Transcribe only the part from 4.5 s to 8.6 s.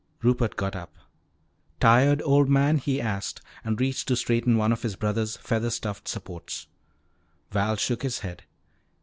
one of his brother's feather stuffed supports. Val shook his head.